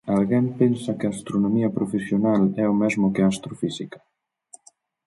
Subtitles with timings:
[0.17, 3.99] Alguén pensa que a astronomía profesional é o mesmo que a astrofísica?